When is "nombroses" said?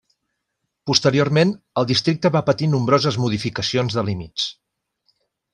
2.73-3.21